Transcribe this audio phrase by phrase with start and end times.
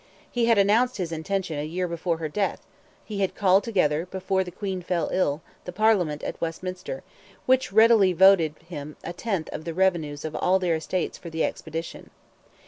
[0.31, 2.65] He had announced his intention a year before her death;
[3.05, 7.03] he had called together, before the Queen fell ill, the Parliament at Westminster,
[7.45, 11.43] which readily voted him "a tenth" of the revenues of all their estates for the
[11.43, 12.09] expedition.